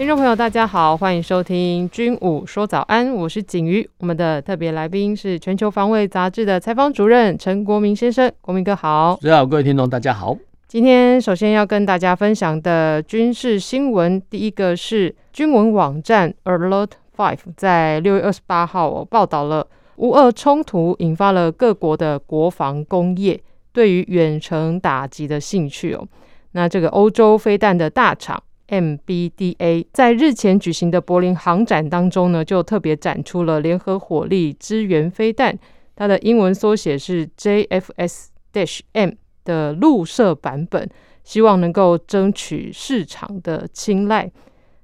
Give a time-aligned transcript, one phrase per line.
[0.00, 3.86] 听众朋友，大家好，欢迎收听《军武说早安》，我是景瑜。
[3.98, 9.18] 我们的特别来宾是《全球防卫杂志》的采访主任陈国民先生，国民哥好。
[9.20, 10.34] 大家好，各位听众大家好。
[10.66, 23.38] 今天首先要跟大家分享的军事新闻，第一个是军文网站 Alert Five 在六月二十八号哦报道了乌俄冲突引发了各国的国防工业
[23.70, 26.08] 对于远程打击的兴趣哦。
[26.52, 28.42] 那这个欧洲飞弹的大厂。
[28.70, 35.58] MBDA 在日前举行的柏林航展当中呢，就特别展出了联合火力支援飞弹，
[35.96, 39.10] 它的英文缩写是 JFS-M
[39.44, 40.88] 的陆射版本，
[41.24, 44.30] 希望能够争取市场的青睐。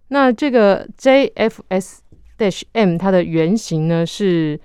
[0.09, 4.59] 那这个 JFS-M 它的原型呢是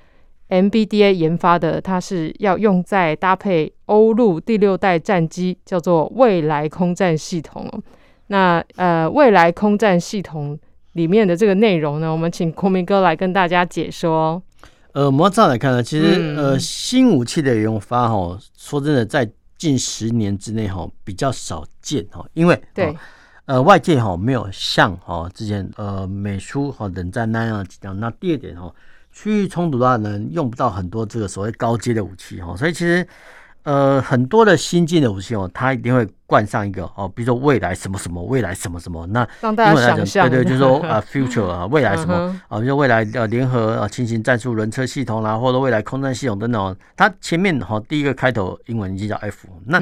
[0.49, 7.83] MBDA 研发的，它是要用在搭配欧陆第六代战机，叫做未来空战系统哦。
[8.31, 10.57] 那呃，未来空战系统
[10.93, 14.41] 里面的这个内容呢，我们请国民哥来跟大家解说。
[14.93, 22.95] 呃，我们要这样来看呢，其实、嗯、呃，新武器的研发哈，说真的，在近十年之内哈比较少见哈，因为对
[23.47, 27.99] 呃外界哈没有像哈之前呃美苏哈冷战那样讲。
[27.99, 28.73] 那第二点哈，
[29.11, 33.05] 区域冲突的话呢，用不到很多这个所谓高阶的武器哈，所以其实。
[33.63, 39.05] 呃，很多的新进的武器哦，它一定会冠上一个哦，比如说未来什么什么，未来什么什么。
[39.07, 42.13] 那让大家想象，对对，就是说啊，future 啊， 未来什么
[42.47, 46.75] 啊，比如说未来呃联合啊轻型战术轮车系统啦，或者未来空战系统等等。
[46.95, 49.47] 它前面哈第一个开头英文已经叫 F。
[49.65, 49.77] 那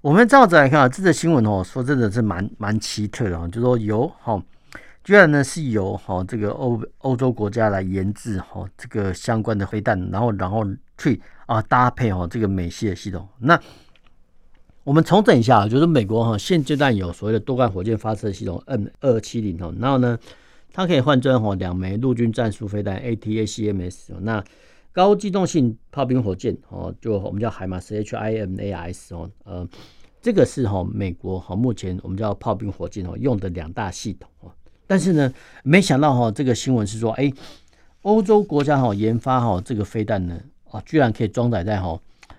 [0.00, 4.40] 我们这样子来看啊，这个新闻哦，说真的是蛮蛮奇特的啊，就是说有哈，
[5.04, 10.66] 居然呢是由哈这个欧欧洲国家来研制哈这个相关的飞弹，然后然后
[10.98, 11.22] 去。
[11.46, 13.28] 啊，搭配哦，这个美系的系统。
[13.38, 13.60] 那
[14.82, 20.18] 我们重整一下，就是美国哈现阶段有所谓的多管火箭发射系统 M 二七零哦，然后呢，
[20.72, 24.16] 它可以换装哈两枚陆军战术飞弹 ATACMS 哦。
[24.22, 24.42] 那
[24.90, 29.68] 高机动性炮兵火箭哦，就我们叫海马斯 HIMARS 哦，呃，
[30.22, 34.50] 这个是哈美国哈目前我们叫炮兵火箭哦用的两大系统哦。
[34.86, 37.32] 但是呢，没想到哈这个新闻是说，哎，
[38.02, 40.38] 欧洲国家哈研发哈这个飞弹呢。
[40.70, 41.96] 啊，居然可以装载在哈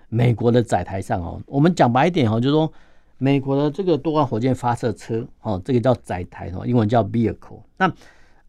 [0.09, 1.41] 美国的载台上哦。
[1.45, 2.69] 我们讲白一点哈，就是说
[3.17, 7.61] 美国的这个多管火箭发射车哦，这个叫载台哦，英文叫 vehicle。
[7.77, 7.89] 那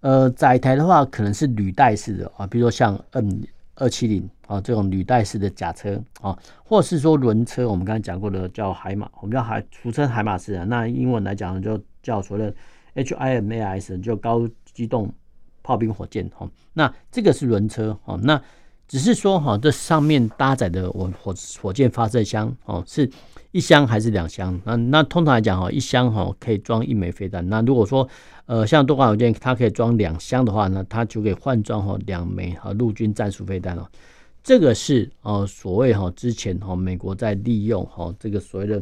[0.01, 3.31] 呃，载台的话可能是履带式的啊，比如说像 M
[3.77, 10.65] 二七零啊这种履带式的甲车啊，或是说轮车，我们刚才讲过的叫海马，我们叫海俗称海马式啊。
[10.65, 12.53] 那英文来讲就叫所谓的
[12.97, 15.13] HIMAS 就高机动
[15.63, 16.51] 炮兵火箭哈。
[16.73, 18.43] 那这个是轮车哦，那。
[18.89, 23.11] 只是说哈，这上面搭载的我火火箭发射箱哦，是
[23.51, 24.61] 一箱还是两箱？
[24.65, 27.45] 那那通常来讲哈，一箱哈可以装一枚飞弹。
[27.49, 28.09] 那如果说
[28.45, 33.85] 呃像多管火箭它可以装两箱的话呢，它就可以换装哈两枚哈陆军战术飞弹哦。
[34.41, 38.81] 这个是呃所谓哈之前哈美国在利用哈这个所谓的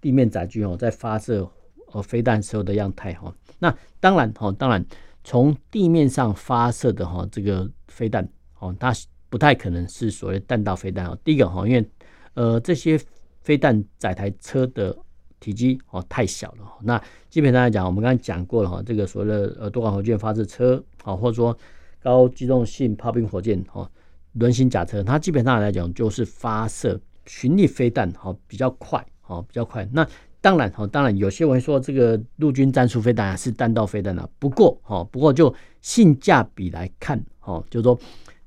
[0.00, 1.46] 地面载具哦，在发射
[1.92, 3.30] 呃飞弹时候的样态哈。
[3.62, 4.84] 那当然哈，当然
[5.24, 8.28] 从地面上发射的哈这个飞弹
[8.58, 8.92] 哦，它。
[9.32, 11.18] 不太可能是所谓弹道飞弹哦。
[11.24, 11.90] 第一个哈，因为
[12.34, 13.00] 呃这些
[13.40, 14.94] 飞弹载台车的
[15.40, 16.70] 体积哦太小了。
[16.82, 21.56] 那基本上来讲，我们刚才讲过了哈，这个所谓的呃多管火箭发射车啊，或者说
[22.02, 23.90] 高机动性炮兵火箭哈
[24.34, 29.88] 轮型甲车，它基本上来讲就是发射巡弋飞弹哈比较快哈比较快。
[29.90, 30.06] 那
[30.42, 34.28] 当然哈，当然有些人说这个陆军战术飞弹是弹道飞弹啊。
[34.38, 37.98] 不过哈，不过就性价比来看哈，就是说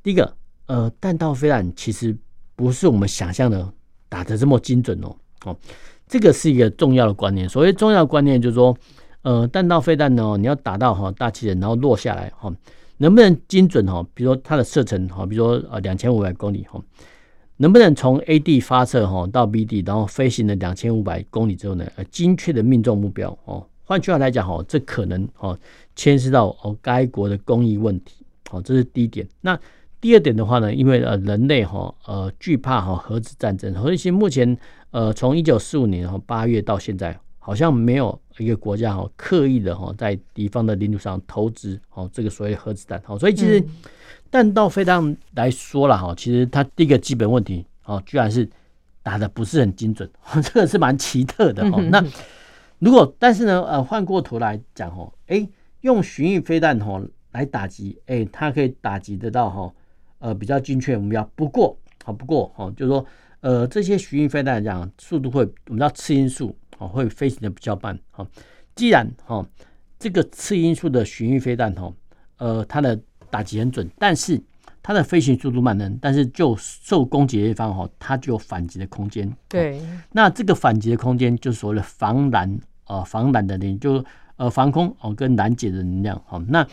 [0.03, 0.31] 第一个。
[0.67, 2.17] 呃，弹道飞弹其实
[2.55, 3.71] 不是我们想象的
[4.09, 5.15] 打得这么精准哦。
[5.45, 5.55] 哦，
[6.07, 7.47] 这个是一个重要的观念。
[7.47, 8.75] 所谓重要的观念就是说，
[9.21, 12.51] 呃，弹道飞弹呢，你要打到哈大气层，然后落下来哈，
[12.97, 14.03] 能不能精准哈？
[14.15, 16.81] 比如说它的射程哈，比如说呃两千五百公里哈，
[17.57, 23.65] 能不能从 A 地发射哈到 B 地，然后飞行了两千五百公里之后呢，呃，精确的命中目标哦。
[23.83, 25.57] 换句话来讲哈，这可能哦
[25.95, 28.25] 牵涉到哦该国的工艺问题。
[28.49, 29.27] 好，这是第一点。
[29.41, 29.57] 那
[30.01, 34.57] 第二点的话呢，因为呃人类哈呃惧怕哈核子战争，所以其实目前
[34.91, 43.01] 呃从一九四五年哈八月到现在，好像没有一个国家哈刻意的哈在敌方的领土上投资哦这个所谓核子弹。
[43.07, 43.63] 哦，所以其实
[44.31, 48.49] 弹道飞弹来说了哈，其实它第一个基本问题哦，居然是
[49.01, 50.09] 打的不是很精准，
[50.43, 51.81] 这个是蛮奇特的哈。
[51.89, 52.03] 那
[52.79, 55.47] 如果但是呢，呃，换过头来讲哦，哎，
[55.81, 59.73] 用巡弋飞弹哦来打击，哎，它可以打击得到哈，
[60.19, 61.29] 呃，比较精确的目标。
[61.35, 63.05] 不过，好，不过哦，就是说，
[63.41, 67.97] 呃，这些巡弋飞弹讲速度会，我们知道次音速哦，会飞行的比较慢。
[68.15, 68.27] 哦，
[68.75, 69.45] 既然哈
[69.97, 71.93] 这个次音速的巡弋飞弹哦，
[72.37, 72.99] 呃，它的
[73.29, 74.41] 打击很准，但是
[74.81, 79.31] 它的飞行速度慢呢，但是就受攻击的一方哈，它就有反击的空间。
[79.47, 79.81] 对，
[80.11, 84.03] 那这个反击的空间就是所谓的防拦啊，防拦的能力，就
[84.37, 86.21] 呃防空哦跟拦截的能量。
[86.25, 86.67] 好，那。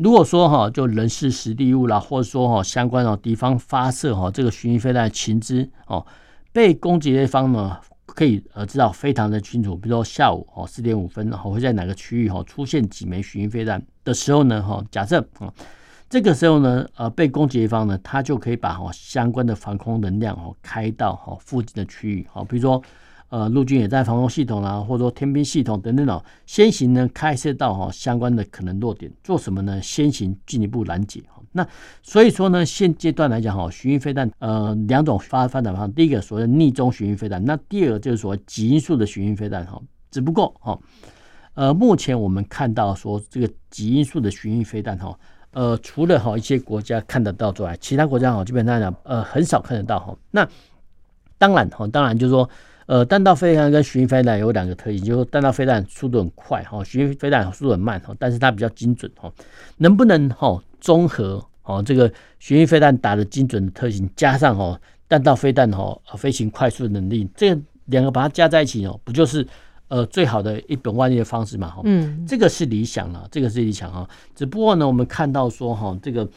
[0.00, 6.06] 如果说哈，就人事实地物啦，或者说哈相关的敌方发射哈这个巡弋飞弹的情资哦，
[6.52, 15.52] 被攻击的一方呢可以呃知道非常的清楚，比如说下午哦四点五分哈会在哪个区域哈出现几枚巡弋飞弹的时候呢哈，假设啊
[16.08, 22.82] 这个时候呢呃被攻击一方呢，他就可以把哈相关的防空能量哦开到哈附近的区域哈，比如说。
[23.30, 29.82] 呃，陆军也在防空系统啊，或者说天兵系统等等哦，先行呢开设到哈相关的可能弱点，做什么呢？
[29.82, 31.42] 先行进一步拦截哈。
[31.52, 31.68] 那
[32.02, 39.78] 所以说呢，现阶段来讲哈，巡弋飞弹呃两种发发展方向，第一个所谓逆中巡弋飞弹，那第二个就是说极音速的巡弋飞弹哈。
[40.10, 40.78] 只不过哈，
[41.52, 45.14] 呃，目前我们看到说这个极音速的巡弋飞弹哈，
[45.58, 50.16] 呃，除了哈一些国家看得到之外，其他国家哈基本上讲呃很少看得到哈。
[50.30, 50.46] 那
[51.36, 52.48] 当然哈，当然就是说。
[52.88, 59.30] 呃，弹道飞弹跟巡弋飞弹有两个特性，就是弹道飞弹速度很快哈，巡弋飞弹速度很慢哈，但是它比较精准哈。
[59.76, 69.46] 能不能哈综合哦这个巡弋飞弹打的精准的特性，加上哦弹道飞弹哈飞行快速的能力，这两个把它加在一起哦，不就是
[69.88, 71.82] 呃最好的一本万利的方式嘛哈？
[71.84, 74.08] 嗯，这个是理想了，这个是理想啊。
[74.34, 76.28] 只不过呢，我们看到说哈这个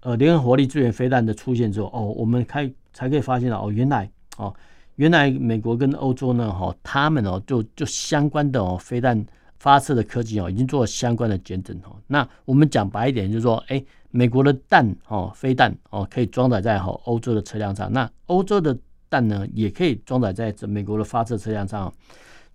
[0.00, 4.54] 呃联合火力支援飞弹的出现之后哦，我们开才可以发现了哦，原来哦。
[4.96, 9.26] 原来美国跟欧洲呢，哈，他们哦，就就相关的哦，飞弹
[9.58, 11.96] 发射的科技哦，已经做了相关的检整哦。
[12.06, 21.92] 那我们讲白一点，就是说，哎，美国的弹哦，飞弹哦，可以装载在哈欧洲的车辆上，那欧洲的弹呢，也可以装载在这美国的发射车辆上，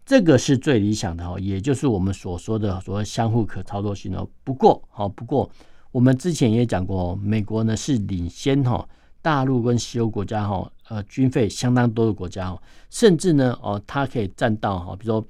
[0.10, 4.28] 这个是最理想的哈，也就是我们所说的所谓相互可操作性哦。
[4.44, 5.48] 不过，好，不过
[5.92, 8.84] 我们之前也讲过，美国呢是领先哈。
[9.22, 12.60] 大陆跟西欧国家哈，呃，军费相当多的国家哦，
[12.90, 15.24] 甚至呢，哦，它可以占到哈，比如说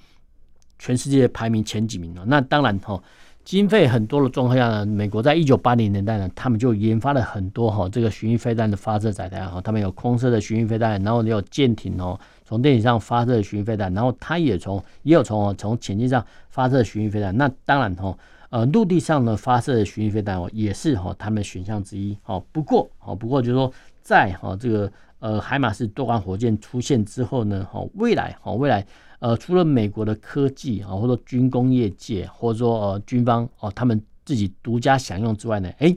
[0.78, 2.24] 全世界排名前几名哦。
[2.26, 3.04] 那当然哈，
[3.44, 12.18] 经费很多的状况下呢，美国在一九八零年代呢，他们就研发了很多哈，这个巡弋飞弹的发射载台哈，他们有空射的巡弋飞弹，然后也有舰艇哦，
[12.50, 17.38] 从舰艇上发射巡弋飞弹，然后它也从也有从从潜舰上发射巡弋飞弹。
[17.38, 18.18] 那当然哈，
[18.50, 22.18] 呃，陆地上呢发射的巡弋飞弹哦，也是哈他们选项之一。
[22.24, 23.72] 好，不过好，不过就是说。
[24.02, 28.84] 在哈这个呃海马斯多管火箭出现之后呢，哈未来哈未来
[29.20, 35.96] 呃除了美国的科技啊，或者说军工业界，或者说呃军方哦他们自己独家享用之外呢，哎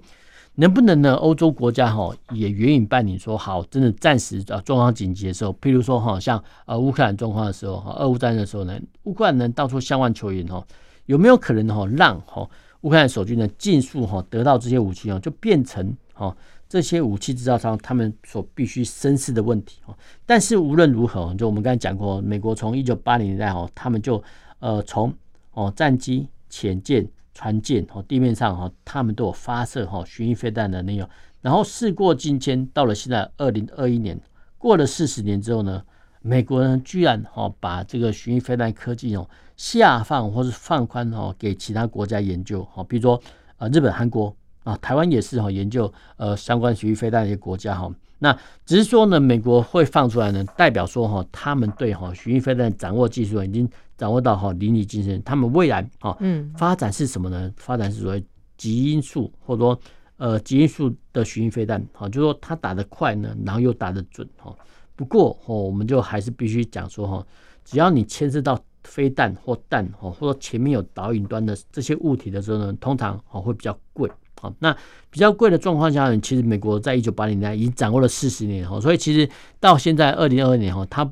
[0.63, 10.65] 能不能呢欧洲国家哈也援引办理说好，真的暂时啊状况紧急的时候，譬如说哈像呃乌克兰状况的时候哈，俄乌战争的时候呢，乌克兰能到处向外求援哈，
[11.07, 12.49] 有没有可能哈让哈
[12.83, 16.33] 乌克兰守军呢尽速哈得到这些武器哦，就变成哈。
[16.69, 24.23] 这些武器制造商他们所必须深思的问题哦，但是无论如何，就我们刚才讲过，美国从一九八零年代哦，他们就
[24.59, 25.13] 呃从
[25.53, 31.09] 哦战机、潜舰、船舰哦地面上哈，他们都有发射哈巡弋飞弹的内容，
[31.41, 34.21] 然后事过境迁，到了现在二零二一年，
[34.59, 35.83] 过了四十年之后呢，
[36.21, 43.21] 美国人居然哈把这个巡弋飞弹科技哦下放或是放宽哦给其他国家研究哈，比如说
[43.59, 44.35] 呃日本、韩国。
[44.65, 47.93] 啊，台湾也是哈，研究呃相关巡弋飞弹的一些国家哈。
[48.21, 48.33] 那
[48.65, 53.69] 只是说呢，美国会放出来呢，代表说哈，他们对哈巡弋飞弹掌握技术已经
[54.03, 55.17] 掌握到哈淋漓尽致。
[55.25, 57.53] 他们未来哈，嗯，发展是什么呢？
[57.57, 58.25] 发展是所谓
[58.57, 59.79] 极因素，或者说
[60.17, 61.81] 呃极因素的巡弋飞弹。
[61.93, 64.53] 哈，就是说它打得快呢，然后又打得准哈。
[64.97, 67.25] 不过哦，我们就还是必须讲说哈，
[67.65, 74.11] 只要你牵涉到飞弹或弹哈，或者前面有导引端的这些物体的时候呢，通常哦会比较贵。
[74.41, 74.77] 好，那
[75.11, 79.29] 比较贵的状况下呢，其实美国在一九八零年代已经掌握了四十年哈，所以其实
[79.61, 81.09] 到现在二零二二年哈，它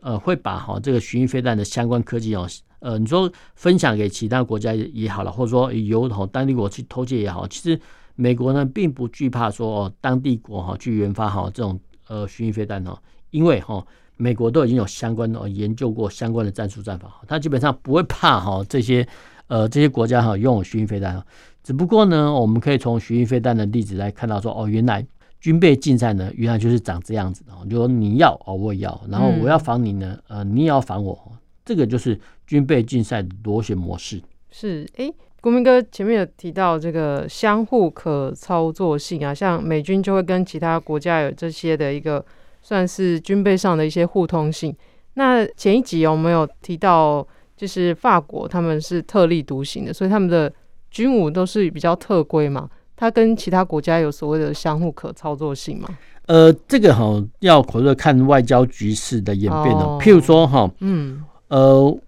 [0.00, 2.48] 呃会把哈这个巡弋飞弹的相关科技哦，
[2.80, 7.80] 呃你说分享给其他国家也好了，或者说由哈当地国去偷窃也好，其实
[8.14, 11.78] 美国呢并不惧怕说哦当地国哈去研发哈这种
[12.08, 13.84] 呃巡弋飞弹哈，因为哈
[14.16, 19.06] 美国都已经有相关的研究过相关的战术战法，它基本上不会怕哈这些
[19.46, 21.24] 呃这些国家哈拥有巡弋飞弹。
[21.62, 25.06] 只不过呢，我们可以从巡弋飞弹的例子来看到说，哦，原来
[25.40, 31.18] 军备竞赛呢，原来就是长这样子的，就说你要哦，我也要，然后我要防你呢，呃，你也要防我，
[31.64, 34.20] 这个就是军备竞赛的螺旋模式。
[34.50, 42.22] 是，哎、欸，国民哥前面有提到这个相互可操作性啊，像美军就会跟其他国家有这些的一个
[42.60, 44.76] 算是军备上的一些互通性。
[45.14, 50.52] 那前一集有没有提到，就是法国他们是特立独行的，所以他们的
[50.90, 52.68] 军武都是比较特规嘛？
[53.00, 55.88] 它跟其他国家有所谓的相互可操作性吗？
[56.26, 59.98] 呃，这个哈要可能看外交局势的演变哦。
[59.98, 61.98] 譬如说哈，嗯，呃，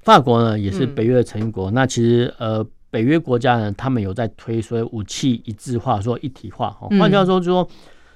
[0.00, 6.88] 法国呢也是北约的成员国，嗯、那其实呃北约国家呢，他们有在推说武器一致化，说一体化哈。
[6.98, 7.68] 换句话说，就说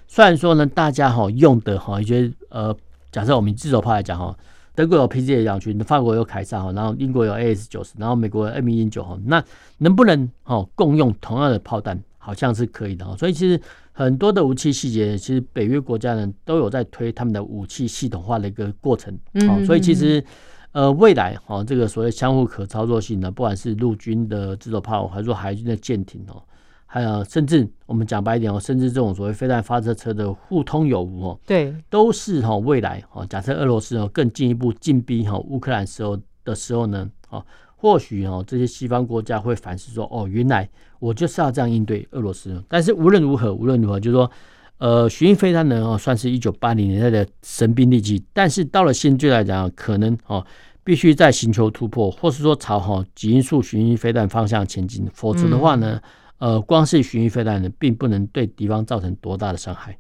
[0.09, 2.75] 虽然说呢，大家哈用的哈一些呃，
[3.13, 4.35] 假设我们自走炮来讲哈。
[4.77, 9.41] 德国有 PZA 两军，法国有凯撒哈，然后英国有 AS 九十，然后美国有 M 一零九哈，那
[9.79, 11.97] 能不能哈共用同样的炮弹？
[12.25, 13.05] 好像是可以的。
[13.19, 13.61] 所以其实
[13.93, 19.15] 很多的武器细节，其实北约国家呢都有在推他们的武器系统化的一个过程。
[19.35, 20.25] 嗯，所以其实
[20.73, 26.43] 呃未来哈这个所谓相互可操作性呢，不管是陆军的自走炮，还是说海军的舰艇哦。
[26.87, 37.45] 还有，甚至我们讲白一点哦，甚至这种所谓飞弹发射车的互通有无哦，对，都是哈未来哈，假设俄罗斯哦更进一步进逼哈乌克兰时候的时候呢，哦，
[37.85, 40.67] 或许哦这些西方国家会反思说，哦，原来
[40.99, 42.65] 我就是要这样应对俄罗斯。
[42.67, 44.31] 但是无论如何，无论如何，就是说，
[44.79, 50.43] 呃，巡弋飞弹呢，哦，算是一九八零年代的神兵利器，但是到了现在来讲，可能哦
[50.83, 56.01] 必须在寻求突破，或是说朝哈极音速巡弋飞弹方向前进，否则的话呢？
[56.03, 59.97] 嗯呃，光是巡弋飞弹呢，并不能对敌方造成多大的伤害。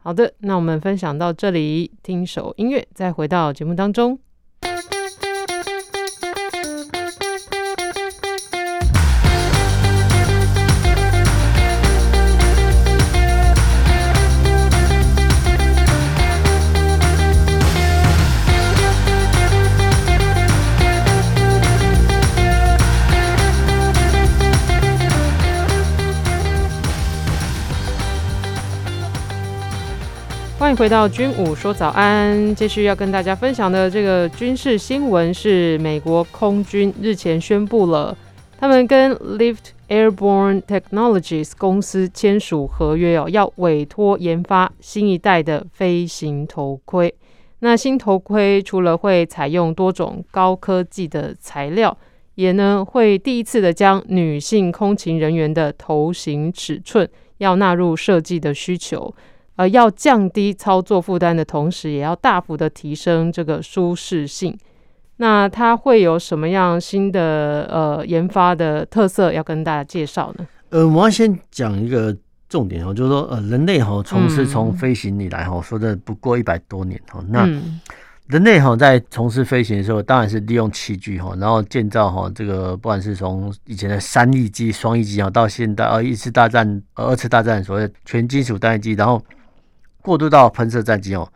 [0.00, 4.18] 好的，那我们分享到这里，听首音乐，再回到节目当中。
[30.76, 38.16] 回到军武说早安，继续要跟大家分享的这个军事新闻是，美国空军日前宣布了，
[38.58, 47.14] 他们跟 Lift Airborne Technologies 公司签署合约哦，要委托研发新一代的飞行头盔。
[47.58, 51.96] 那新头盔除了会采用多种高科技的材料，
[52.36, 59.14] 也呢会第一次的将女性空勤人员的头型尺寸要纳入设计的需求。
[59.56, 64.58] 呃，要降低操作负担的同时，也要大幅的提升这个舒适性。
[65.18, 70.46] 那它会有什么样新的呃研发的特色要跟大家介绍呢？
[70.70, 72.16] 呃，我要先讲一个
[72.48, 77.46] 重点哦，就是说呃，人类哈从事从飞行以来哈，说的不过一百多年哈，那
[78.28, 89.22] 人类哈在从事飞行的时候，当然是利用器具哈，然后建造哈这个不管是从以前的三翼机、双翼机啊，到现代呃一次大战、二次大战所谓全金属单翼机，然后。
[90.02, 91.26] 过渡到喷射战机哦，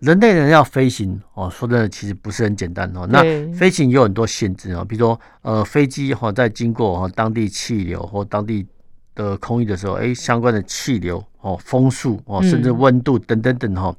[0.00, 3.06] 人类人要飞行哦，说真的其实不是很简单哦。
[3.08, 3.22] 那
[3.54, 8.66] 飞行有很多限制哦，比如说呃，飞机哈在经过哈当地气流或当地
[9.14, 13.94] 的空域的时候，哎，相关的气流哦、风速哦，甚至温度等等等哈，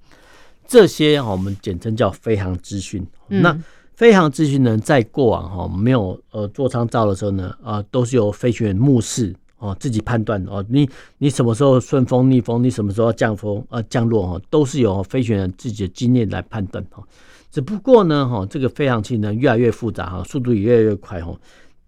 [0.68, 3.06] 这些我们简称叫飞航资讯。
[3.28, 3.58] 那
[3.96, 9.34] 飞航资讯呢，在过往哈没有呃座舱罩的时候呢，啊，都是由飞行员目视。
[9.64, 10.90] 哦，自己判断哦，你
[11.20, 17.02] 你什么时候顺风逆风，你什么时候要降风呃降落哈，都是由飞行员自己的经验来判断哈。
[17.50, 21.34] 只不过呢哈，这个飞行器呢越来越复杂哈，速度也越来越快哈。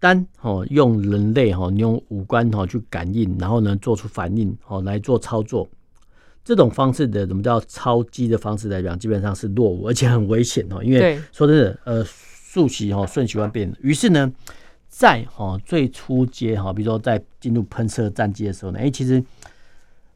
[0.00, 5.68] 单哦用人类哈，你用五官哈去感应，然后呢做出反应哦来做操作，
[6.42, 10.82] 这种方式的什么叫超机的方式来讲，基本上是落伍，而且很危险哦。
[10.82, 14.32] 因为说真的，呃，瞬息哈瞬息万变，于是呢。
[14.98, 19.22] 在哈最初阶哈，比如说在进入喷射战机的时候呢，哎，其实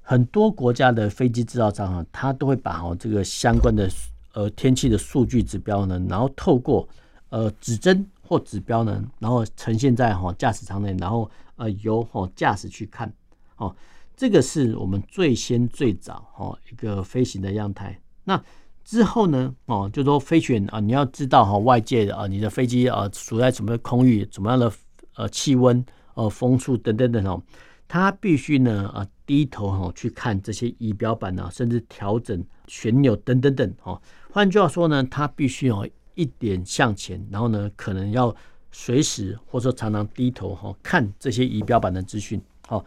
[0.01, 3.91] 很多国家的飞机制造商哈，他都会把哈这个相关的
[4.33, 6.89] 呃天气的数据指标呢，然后透过
[7.29, 13.13] 呃指针或指标呢，然后呈现在哈驾驶舱内，然后呃由哈驾驶去看，
[13.59, 13.77] 哦，
[14.17, 18.01] 这个是我们最先最早哈一个飞行的样态。
[18.25, 18.43] 那
[18.85, 24.73] 之后呢，哦，就说飞行员啊，你要知道哈，外界的啊，你的飞机啊，处在什么空域，怎么样的
[25.15, 25.85] 呃气温、
[26.15, 27.41] 呃风速等等等哦，
[27.87, 34.01] 他必须呢啊低头哈去看这些仪表板啊，甚至调整旋钮等等等哦。
[34.33, 38.35] 换句话说呢，他必须哦一点向前，然后呢可能要
[38.73, 42.41] 随时或者说常常低头哈看这些仪表板的资讯。
[42.69, 42.85] 哦，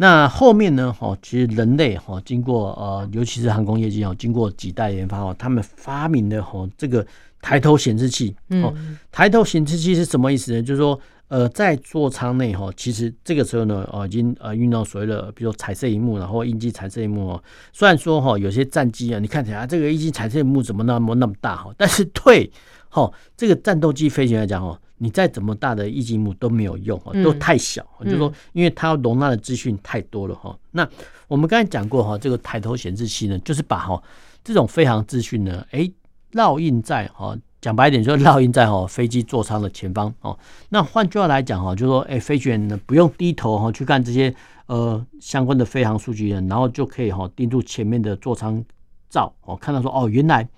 [0.00, 0.92] 那后面呢？
[0.92, 7.04] 哈，其实人类哈，经过呃，尤其是航空业界哦，经过几代研发哦，他们发明的哈这个
[7.42, 8.72] 抬头显示器哦，
[9.10, 10.62] 抬头显示器是什么意思呢？
[10.62, 17.42] 就是说，呃，在座舱内哈，其实这个时候呢，哦，已经呃运到所谓的，比如说彩色荧幕，然后液晶彩色荧幕哦。
[17.72, 22.48] 虽然说哈，有些战机啊，你看起来这个液晶彩色荧幕怎么那么那么大哈，但是对
[22.88, 24.80] 哈，这个战斗机飞行来讲哈。
[24.98, 27.86] 你再怎么大的液晶幕都没有用，都太小。
[28.00, 30.56] 嗯、就是说，因为它要容纳的资讯太多了哈。
[30.72, 30.86] 那
[31.26, 34.02] 我们刚才讲过哈，这个抬头显示器呢，就是把哈
[34.44, 35.90] 这种飞行资讯呢，哎，
[36.32, 40.38] 烙印在哈，讲白一点，就是烙印在哈飞机座舱的前方哦。
[40.68, 44.34] 那换句话来讲哈，就是说，哎，飞行员呢不用低头哈去看这些
[44.66, 48.62] 呃相关的飞行数据呢，然后就可以哈盯住前面的座舱
[49.08, 50.48] 照哦，看到说哦原来。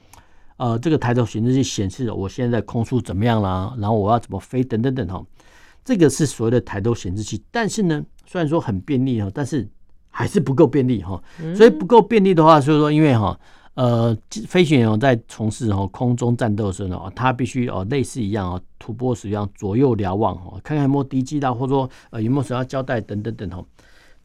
[0.60, 5.24] 呃，这个抬头显示器显示我现在，空速怎么样啦，然后我要怎么飞等等等哈，
[5.82, 7.42] 这个是所谓的抬头显示器。
[7.50, 9.66] 但是呢，虽然说很便利哈，但是
[10.10, 11.18] 还是不够便利哈。
[11.56, 13.40] 所以不够便利的话，就是说因为哈，
[13.72, 14.14] 呃，
[14.46, 23.64] 飞行员在从事哈空中战斗的时候呢，他必须哦类似一样哦，土拨鼠一样左右瞭望哦，看看有没有敌机啦，或者说呃有没有什么要交代等等等哈。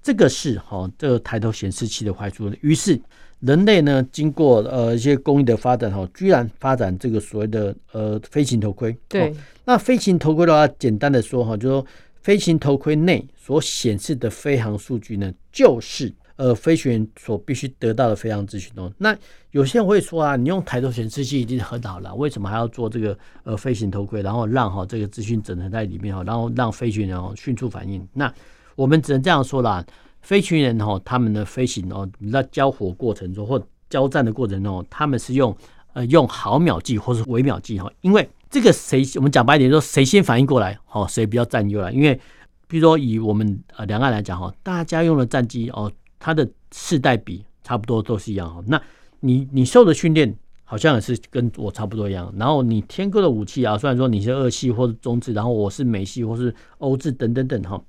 [0.04, 2.52] 这个是哈这个抬头显示器的坏处。
[2.60, 3.02] 于是。
[3.46, 8.98] 人类呢，经过呃一些工艺的发展哈，居然发展这个所谓的呃飞行头盔。
[9.08, 9.32] 对，
[9.66, 11.86] 那飞行头盔的话，简单的说哈，就是说
[12.22, 18.92] 飞行头盔内所显示的飞行数据呢，就是呃飞行员所必须得到的飞行资讯哦。
[18.98, 19.16] 那
[19.52, 28.08] 有些人会说啊，你用抬头显示器已经很好了，为什么还要做这个呃飞行头盔，然后让哈这个资讯整合在里面哈，然后让飞行员哦迅速反应？
[28.12, 28.34] 那
[28.76, 29.86] 我们只能这样说啦。
[30.26, 35.56] 飞行员哈，他们的飞行哦，在交火过程中或交战的过程中，他们是用
[35.94, 41.94] 呃用毫秒计或是微秒计哈，因为这个谁我们讲白一点说，谁先反应过来，哦谁比较占优了。
[41.94, 42.20] 因为
[42.68, 48.64] 比如说以我们呃两岸来讲哈，大家用的战机哦，它的世代比差不多都是一样哈。
[48.66, 48.82] 那
[49.20, 57.80] 你你受的训练好像也是跟我差不多一样，然后你天哥的武器啊，虽然说你是二系或者中制，然后我是美系或是欧制等等等哈。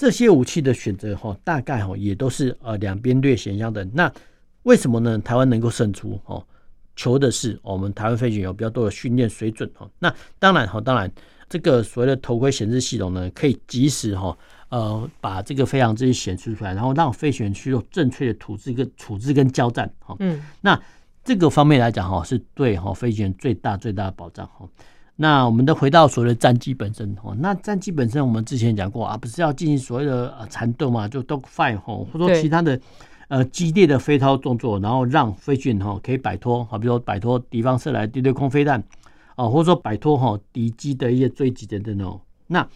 [0.00, 3.86] 这些武器的选择哈，大概哈也都是呃两边略显相等。
[3.92, 4.10] 那
[4.62, 5.18] 为什么呢？
[5.18, 6.42] 台湾能够胜出哦？
[6.96, 9.86] 求的是我们台湾飞行员有比较多的训练水准哈。
[9.98, 11.12] 那当然哈，当然
[11.50, 14.34] 这个所谓的头盔显示系统呢，可以及时哈
[14.70, 20.16] 呃把这个飞行资讯显示出来，然后让飞行员去做正确的处置跟处置跟交战哈。
[20.20, 20.80] 嗯，那
[21.22, 24.66] 这个方面来讲哈，是对哈飞行员最大最大的保障哈。
[25.16, 32.80] 那我们都回到所谓的战机本身哦，那战机本身我们之前讲过啊，不是要进行所谓的呃缠斗嘛，就 dogfight 或者说其他的
[33.28, 38.82] 呃激烈的飞操动作，然后让飞行员哈可以摆脱啊，比如说摆脱敌方射来的地对空飞弹
[39.36, 42.18] 啊，或者说摆脱哈敌机的一些追击等等哦。
[42.46, 42.66] 那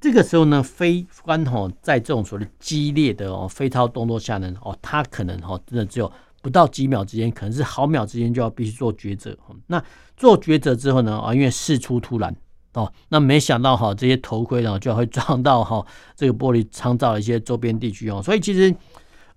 [0.00, 6.10] 这个时候呢，飞官哈在这种所谓的激烈的哦飞操动作下呢，哦，他可能哈真的只有。
[6.42, 9.36] 不到几秒之间，可能是毫秒之间就要必须做抉择。
[9.66, 9.82] 那
[10.16, 11.18] 做抉择之后呢？
[11.18, 12.34] 啊，因为事出突然
[12.72, 15.84] 哦，那没想到哈，这些头盔呢就会撞到哈
[16.16, 18.22] 这个玻璃舱罩的一些周边地区哦。
[18.22, 18.74] 所以其实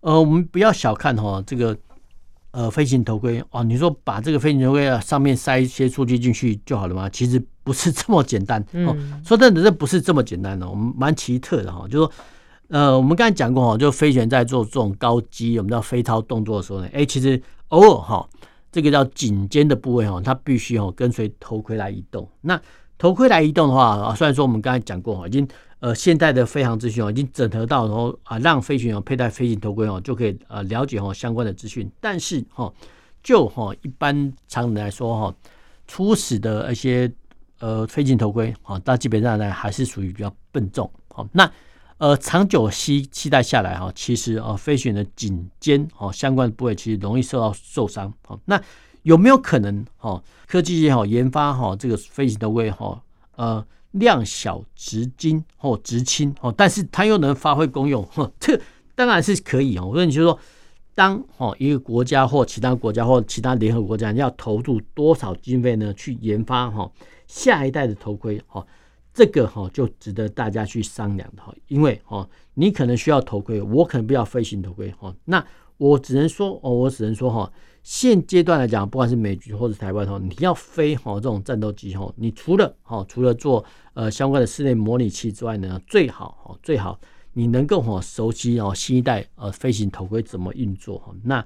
[0.02, 1.78] 呃，我们不要小看哈这个
[2.52, 3.64] 呃飞行头盔哦。
[3.64, 7.10] 你说把这个飞行头盔啊上面塞一些数据进去就好了吗？
[7.10, 8.96] 其实不是 这么简单哦。
[9.26, 12.12] 说真的，这不是这么简单的，我们蛮奇特的哈，就是说。
[12.74, 18.28] 呃，我们刚才讲过哈，就飞行员在做这种高机，我们叫飞操动作的时候呢，哎，其实偶尔哈，
[18.72, 22.28] 这个叫颈肩的部位哈，它必须哈跟随头盔来移动。
[22.42, 22.60] 那
[22.98, 25.48] 头盔来移动的话啊，虽然说我们刚才讲过哈，已经
[25.82, 31.88] 呃现在的飞行资讯已经整合到然后啊，让飞行员佩戴飞行头盔哦，就可以呃了解哈相关的资讯。
[32.02, 32.74] 但是哈，
[33.22, 35.36] 就哈一般常人来说哈，
[35.88, 37.12] 初始的一些
[37.60, 40.90] 呃飞行头盔啊，它基本上呢还是属于比较笨重。
[41.10, 41.48] 好，那。
[41.98, 48.14] 呃，长久期期待下来哈，其实啊，飞行员的颈肩哦相关的部位其实容易受到受伤。
[48.26, 48.62] 好，那
[49.04, 53.02] 有没有可能哈，科技也好研发哈这个飞行头盔哈，
[53.36, 58.06] 呃量小质精或质轻哦，但是它又能发挥功用？
[58.40, 58.60] 这
[58.96, 59.86] 当然是可以哦。
[59.86, 60.38] 我说你就说，
[60.96, 66.92] 当哦一个国家或其他国家或其他联合国家要投入多少经费呢，去研发哈
[67.28, 68.66] 下一代的头盔哈？
[69.14, 75.16] 这个哈就值得大家去商量的哈，因为哈你可能需要头盔，我可能不要飞行头盔哈。
[75.26, 75.46] 那
[75.78, 77.52] 我只能说哦，我只能说哈，
[77.84, 87.00] 现阶段来讲，不管是美军或者台湾哈，你要飞哈这种战斗机哈，你除了哈除了做呃相关的室内模拟器之外呢，最好哈最好
[87.34, 91.14] 你能够哈熟悉哦新一代呃飞行头盔怎么运作哈。
[91.24, 91.46] 那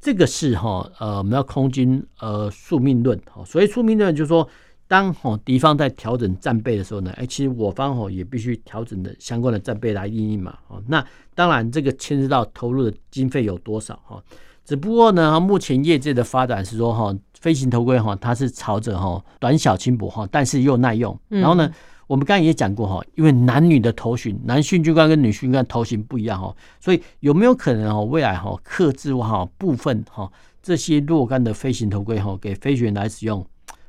[0.00, 4.48] 这个是哈呃我们要空军呃宿命论哈，所以宿命论就是说。
[4.94, 10.56] 当吼敌方在调整战备的时候呢，哎，其实我方吼也必须调整的相关的战备来应应嘛。
[10.68, 11.04] 哦，那
[11.34, 14.22] 当然这个牵涉到投入的经费有多少哈。
[14.64, 21.18] 只不过呢，目前业界的发展是说哈，飞行头盔哈，它是朝着哈短小轻薄哈，但是又耐用。
[21.26, 21.68] 然后呢，
[22.06, 30.30] 我们刚才也讲过哈，因为男女的头型，男性军官跟女性军官头型不一样哈，所以有没有可能哦，未来哈克制化部分哈
[30.62, 33.44] 这些若干的飞行头盔哈，给飞行员来使用？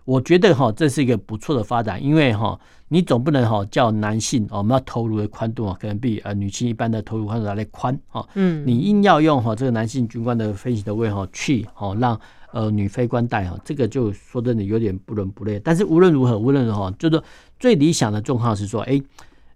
[0.05, 8.27] 我觉得哈，这是一个不错的发展，因为哈，你总不能哈叫男性哦，我们要头颅的宽度啊，可能比呃女性一般的头颅宽度来的宽哈。
[8.35, 12.19] 嗯，你硬要用哈这个男性军官的飞行的位哈去哈让
[12.51, 15.59] 呃女飞官戴哈，这个就说真的有点不伦不类。
[15.59, 17.19] 但是无论如何，无论如何，就是
[17.59, 19.01] 最理想的状况是说，哎，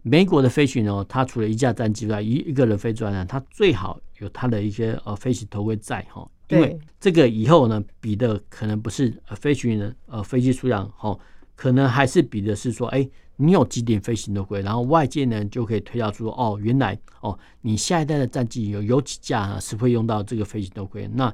[0.02, 6.28] 美国的飞行员哦，他除了一架战机外，一一个人飞专呢，他最好有他的一些呃飞行头盔在哈。
[6.50, 11.18] 因为这个以后呢，比的可能不是呃飞行员的呃飞机数量哦，
[11.56, 13.08] 可能还是比的是说，哎，
[13.38, 21.08] 你有几点飞行头盔，然后外界呢就可以推导出哦，原来哦，你下一代的战机有有几架啊是会用到这个飞行头盔。
[21.14, 21.34] 那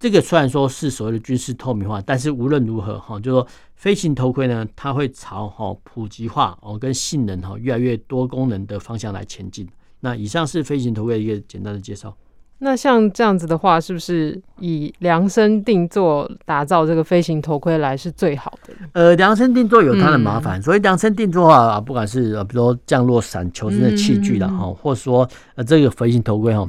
[0.00, 3.46] 这个虽然说是所谓的军事透明化，但是无论如何哈，就说
[3.76, 9.68] 飞行头盔呢，它会朝哈普及化哦跟性能哈越来越多功能的方向来前进。
[10.00, 12.16] 那以上是飞行头盔的一个简单的介绍。
[12.64, 18.72] 那像这样子的话，是不是以量身定做打造这个飞行头盔来是最好的？
[18.94, 26.66] 呃，量身定做有它的麻烦，嗯、所以量身定做啊，不管是比如说降落伞、求生的器具啦，哈、嗯，或者说呃这个飞行头盔哈，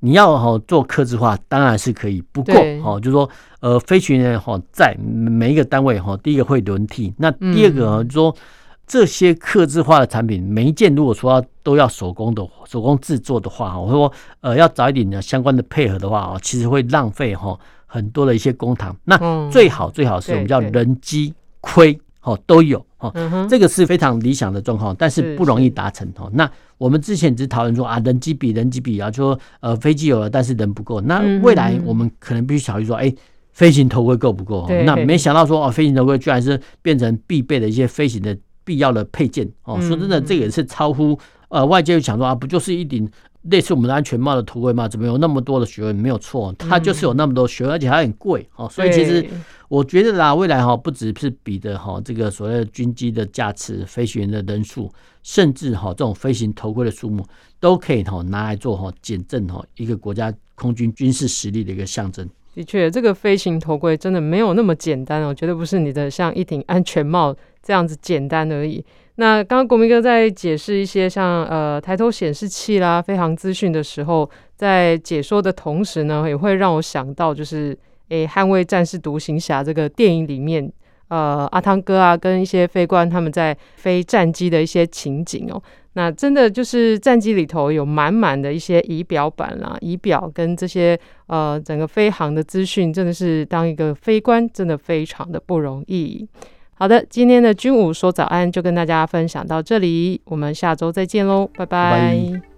[0.00, 2.20] 你要哈做刻制化，当然是可以。
[2.32, 3.30] 不过哈，就是说
[3.60, 8.36] 呃，飞行员哈在每一个单位哈，第一个会轮替，那第二个就是说。
[8.86, 18.96] 这些刻制化的产品，每一件如果说要都要手工的手工制作的话，我说呃要找一点相关的配合的话啊，其实会浪费哈很多的一些公堂。
[19.04, 23.12] 那最好最好是我们叫人机亏哈都有哈，
[23.50, 26.30] 这个是非常理想的状况，但是不容易达成哈。
[26.32, 31.00] 那我们之前只讨论说啊，人机比人机比啊，就说呃飞机有了，但是人不够。
[31.00, 33.12] 那未来我们可能必须考虑说，哎，
[33.52, 34.68] 飞行头盔够不够？
[34.84, 38.36] 那没想到说哦，飞行头盔居然是变成必备的一些飞行的。
[38.66, 41.16] 必要的配件哦，说真的，这个也是超乎
[41.48, 43.08] 呃外界想说啊，不就是一顶
[43.42, 44.88] 类似我们的安全帽的头盔吗？
[44.88, 45.94] 怎么有那么多的学问？
[45.94, 48.68] 没有错，它就是有那么多学问，而且还很贵哦。
[48.68, 49.24] 所以其实
[49.68, 57.24] 我觉得啦，未来哈不只是比的哈这个所谓的军机的架次、飞行员的人数，甚至哈这种飞行头盔的数目，
[57.60, 62.28] 都可以哈拿来做哈检证哈一个国家空军军事实力的一个象征。
[62.56, 68.84] 的确，这个飞行头盔真的没有那么简单哦，绝对不是你的像一顶安全帽这样子简单而已。
[69.16, 77.76] 那刚刚国民哥在解释一些像呃抬头显示器啦、飞航资讯的时候，在解说的同时呢，也会让我想到就是
[78.10, 80.70] 诶，捍卫战士独行侠这个电影里面，
[81.08, 85.60] 呃，阿汤哥啊跟一些飞官他们在飞战机的一些情景哦。
[85.94, 90.96] 那真的就是战机里头有满满的一些仪表板啦、仪表跟这些
[91.28, 96.28] 呃整个飞航的资讯，真的是当一个飞官真的非常的不容易。
[96.78, 101.90] 好的，今天的军武说早安就跟大家分享到这里，我们下周再见喽，拜拜。
[101.90, 102.55] 拜拜。